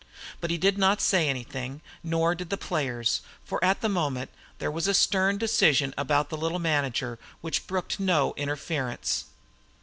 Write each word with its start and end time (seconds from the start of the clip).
But 0.39 0.49
he 0.49 0.57
did 0.57 0.79
not 0.79 0.99
say 0.99 1.29
anything 1.29 1.79
nor 2.01 2.33
did 2.33 2.49
the 2.49 2.57
players, 2.57 3.21
for 3.45 3.63
at 3.63 3.81
that 3.81 3.89
moment 3.89 4.31
there 4.57 4.71
was 4.71 4.87
a 4.87 4.95
stern 4.95 5.37
decision 5.37 5.93
about 5.95 6.29
the 6.29 6.37
little 6.37 6.57
manager 6.57 7.19
which 7.41 7.67
brooked 7.67 7.99
no 7.99 8.33
interference. 8.35 9.25